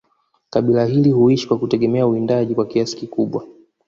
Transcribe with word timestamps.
kabila 0.49 0.85
hili 0.85 1.11
huishi 1.11 1.47
kwa 1.47 1.57
kutegemea 1.59 2.07
uwindaji 2.07 2.55
kwa 2.55 2.65
kiasi 2.65 2.95
kikubwa 2.97 3.45